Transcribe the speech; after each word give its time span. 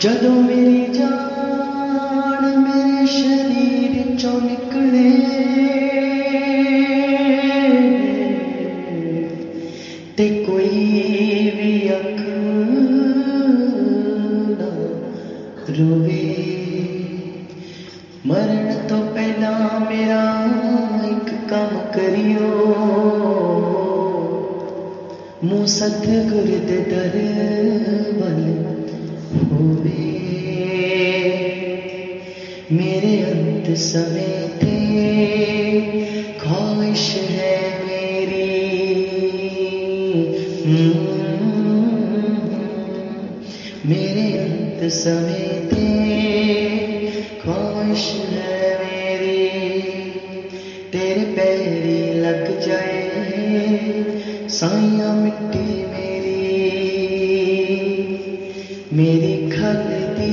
ਜਦੋਂ 0.00 0.34
ਮੇਰੀ 0.42 0.86
ਜਾਨ 0.94 2.58
ਮੇਰੇ 2.58 3.06
ਸ਼ਰੀਰ 3.06 4.18
ਚੋਂ 4.18 4.40
ਨਿਕਲੇ 4.40 5.10
ਤੇ 10.16 10.28
ਕੋਈ 10.46 11.50
ਵੀ 11.50 11.90
ਅੱਖ 11.90 12.20
ਨਾ 14.58 14.70
ਰੋਵੇ 15.78 16.20
ਮਰਨ 18.26 18.86
ਤੋਂ 18.88 19.02
ਪਹਿਲਾਂ 19.14 19.80
ਮੇਰਾ 19.80 20.20
ਇੱਕ 21.06 21.34
ਕੰਮ 21.50 21.78
ਕਰਿਓ 21.92 22.50
ਮੂੰਹ 25.44 25.66
ਸਤਿਗੁਰ 25.66 26.46
ਦੇ 26.68 26.78
ਦਰ 26.90 27.18
ਵੱਲ 28.20 28.75
मेरे 32.71 33.21
अंत 33.21 33.77
समेटे 33.77 34.77
ख्वाहिश 36.39 37.15
है 37.15 37.85
मेरी। 37.85 38.65
हम्म, 40.65 41.07
मेरे 43.89 44.37
अंत 44.37 44.91
समय 44.91 45.69
थे, 45.71 45.87
ख्वाहिश 47.41 48.13
है 48.29 48.79
मेरी। 48.79 49.49
तेरे 50.91 51.23
पैरी 51.23 52.19
लग 52.19 52.67
जाए 52.67 53.07
साइया 54.49 55.13
मिट्टी 55.13 55.85
में 55.85 56.06
मेरी 58.97 59.49
खगती 59.49 60.29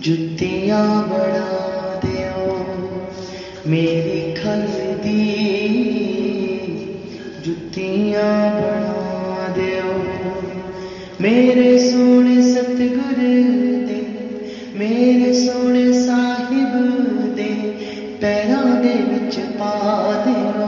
जुतियाँ 0.00 1.08
बना 1.08 1.46
दो 2.04 2.56
मेरी 3.70 4.34
खगती 4.34 5.22
जुतियाँ 7.44 8.50
बना 8.50 9.48
दो 9.48 9.94
मेरे 11.22 11.90
सोने 11.90 12.54
सतगुर 12.54 13.20
दे, 13.88 14.00
मेरे 14.78 15.32
सोने 15.34 15.92
साहिब 15.92 16.72
दे, 17.34 17.52
पैरों 18.22 18.82
दे 18.82 18.94
विच 18.94 19.38
पा 19.38 19.72
दो 20.26 20.66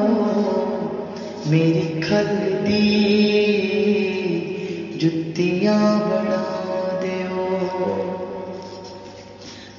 मेरी 1.51 2.01
खगती 2.01 3.46
जुतियाँ 5.07 5.99
बना 6.01 6.39
दो 7.03 7.47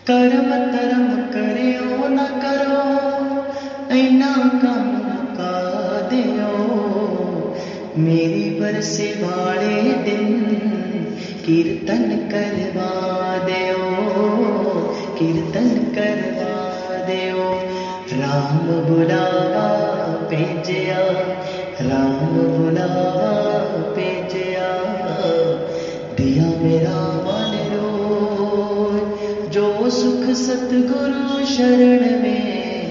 करम 0.07 0.51
तरम 0.73 1.07
करो 1.33 2.07
न 2.07 2.17
करो 2.43 3.95
इना 3.95 4.35
कम 4.35 4.87
का 5.39 5.51
दो 6.13 6.53
मेरी 7.97 8.49
बरसे 8.59 9.13
वाले 9.23 9.81
दिन 9.81 10.43
कीर्तन 11.45 12.03
करवा 12.31 12.91
दो 13.37 13.99
कीर्तन 15.19 15.69
करवा 15.69 16.55
दो 17.09 17.51
राम 18.21 18.87
बुलावा, 18.89 19.67
भेजया, 20.29 20.99
राम 21.81 22.19
बुलावा 22.27 23.27
भेज 23.95 24.26
मेरा 26.63 26.99
मन 27.25 27.53
रोज 27.73 29.49
जो 29.49 29.89
सुख 29.89 30.35
सतगुरु 30.35 31.45
शरण 31.45 32.21
में 32.21 32.87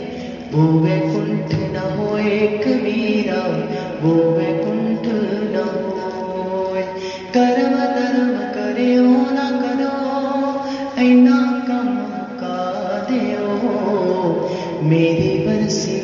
वो 0.52 0.62
वैकुंठ 0.80 1.54
न 1.54 1.96
हो 1.98 2.18
एक 2.18 2.66
मीरा 2.66 3.42
वो 4.02 4.14
वैकुंठ 4.14 5.06
न 5.52 5.64
हो 5.74 5.96
कर्म 7.34 7.74
धर्म 7.96 8.36
करो 8.54 9.10
न 9.30 9.48
करो, 9.62 9.94
ऐना 11.00 11.38
कम 11.68 11.90
का 12.42 12.58
दे 13.10 13.20
मेरी 14.88 15.46
बरसी 15.46 15.95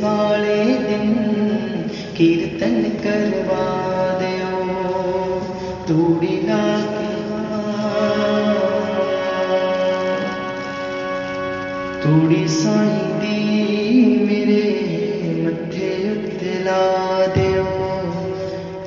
ਤੂੜੀ 12.11 12.47
ਸਾਈਂ 12.47 13.19
ਦੀ 13.21 14.17
ਮੇਰੇ 14.25 14.61
ਮੱਥੇ 15.43 15.89
ਉੱਤੇ 16.11 16.59
ਲਾ 16.63 17.25
ਦਿਓ 17.35 17.65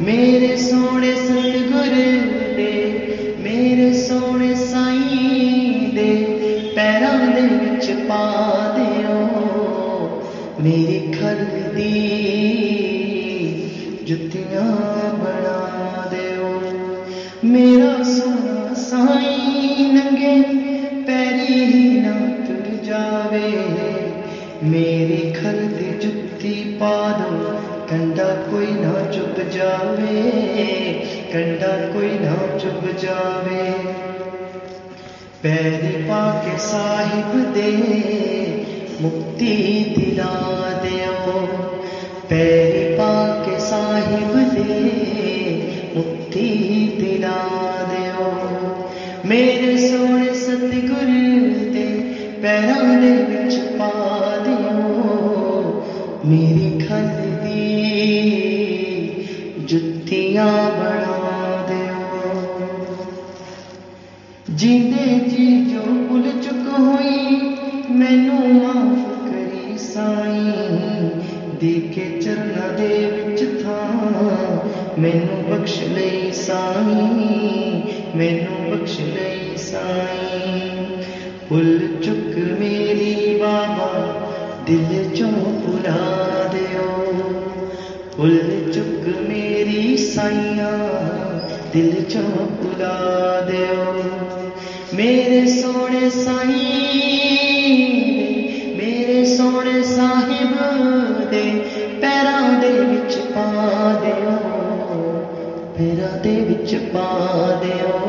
ਮੇਰੇ 0.00 0.56
ਸੋਹਣੇ 0.56 1.14
ਸਤਿਗੁਰ 1.16 1.94
ਦੇ 2.56 2.72
ਮੇਰੇ 3.38 3.92
ਸੋਹਣੇ 4.02 4.54
ਸਾਈਂ 4.54 5.92
ਦੇ 5.94 6.12
ਪੈਰਾਂ 6.76 7.18
ਦੇ 7.34 7.42
ਵਿੱਚ 7.56 7.90
ਪਾ 8.08 8.24
ਦਿਓ 8.76 9.18
ਮੇਰੀ 10.60 11.00
ਖਲ 11.12 11.44
जुतियाँ 14.09 14.71
बना 15.17 16.09
दो 16.13 16.47
मेरा 17.47 18.03
सोना 18.03 18.73
साई 18.73 19.91
नंगे, 19.91 20.41
पैरी 21.03 21.53
ही 21.53 22.01
ना 22.01 22.13
तुर 22.47 22.81
जावे। 22.85 23.51
मेरी 24.63 25.31
खल 25.31 25.67
जुत्ती 26.01 26.77
पा 26.81 27.11
दो, 27.11 27.59
कंडा 27.85 28.23
कोई 28.23 28.67
ना 28.67 29.11
चुप 29.11 29.49
जावे। 29.49 30.31
कंडा 31.33 31.93
कोई 31.93 32.19
ना 32.19 32.57
चुप 32.57 32.97
जावे। 32.99 33.71
पैरी 35.43 36.03
पाके 36.03 36.57
साहिब 36.57 37.53
दे, 37.53 37.71
मुक्ति 39.01 39.55
दिला 39.97 40.59
दे 40.83 40.99
पैर 42.29 42.68
साहिब 44.09 44.35
दे 44.53 45.93
मुक्ति 45.95 46.45
दिला 46.99 47.37
दो 47.89 48.29
मेरे 49.29 49.75
सोने 49.77 50.33
सतगुर 50.35 51.11
दे 51.73 51.83
पैरों 52.41 52.87
बिच 53.29 53.55
पा 53.79 53.91
दो 54.45 54.57
मेरी 56.25 56.71
खल 56.79 57.07
जुत्तियाँ 59.69 60.57
बना 60.79 61.17
दो 61.69 61.83
जिंदे 64.55 65.05
जी 65.29 65.47
जो 65.65 65.81
भुल 66.07 66.25
चुक 66.41 66.65
हुई, 66.77 67.17
मैनू 67.99 68.38
ਮੈਨੂੰ 74.98 75.42
ਬਖਸ਼ 75.44 75.80
ਲਈ 75.84 76.32
ਸਾਈਂ 76.32 77.80
ਮੈਨੂੰ 78.16 78.70
ਬਖਸ਼ 78.70 79.00
ਲਈ 79.00 79.56
ਸਾਈਂ 79.56 80.86
ਭੁੱਲ 81.48 81.88
ਚੁੱਕ 82.02 82.38
ਮੇਰੀ 82.60 83.34
ਬਾਬਾ 83.34 83.92
ਦਿਲ 84.66 85.14
ਚੋਂ 85.14 85.32
ਭੁਲਾ 85.60 86.48
ਦਿਓ 86.52 86.88
ਭੁੱਲ 88.16 88.38
ਚੁੱਕ 88.72 89.08
ਮੇਰੀ 89.20 89.96
ਸਾਈਆਂ 89.96 90.72
ਦਿਲ 91.72 92.02
ਚੋਂ 92.10 92.46
ਭੁਲਾ 92.56 93.40
ਦਿਓ 93.40 93.94
ਮੇਰੇ 94.94 95.46
ਸੋਹਣੇ 95.52 96.08
ਸਾਈਂ 96.10 97.37
ਪੈਰਾਂ 105.79 106.17
ਦੇ 106.17 106.35
ਵਿੱਚ 106.35 106.75
ਪਾ 106.93 107.59
ਦਿਓ 107.63 107.99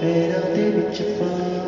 ਪੈਰਾਂ 0.00 0.54
ਦੇ 0.56 0.70
ਵਿੱਚ 0.70 1.02
ਪਾ 1.02 1.59